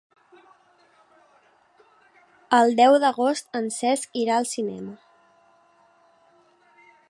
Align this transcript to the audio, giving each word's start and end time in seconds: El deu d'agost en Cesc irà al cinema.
El 2.61 2.73
deu 2.81 2.97
d'agost 3.03 3.61
en 3.61 3.69
Cesc 3.77 4.19
irà 4.25 4.39
al 4.39 4.49
cinema. 4.53 4.99